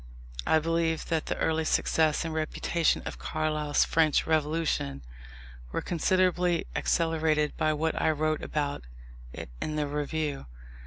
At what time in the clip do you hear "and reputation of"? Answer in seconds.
2.25-3.19